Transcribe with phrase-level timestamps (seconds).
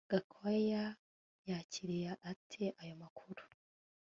[0.11, 0.83] Gakwaya
[1.49, 3.43] yakiriye ate ayo makuru